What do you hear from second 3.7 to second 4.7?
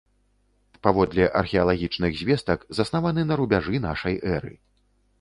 нашай эры.